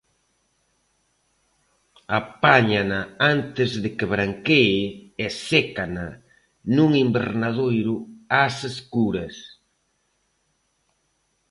Apáñana 2.21 2.99
antes 3.33 3.69
de 3.83 3.89
que 3.97 4.09
branquee 4.13 4.79
e 5.25 5.27
sécana 5.51 6.07
nun 6.75 6.91
invernadoiro 7.05 7.95
ás 8.43 8.55
escuras. 8.71 9.35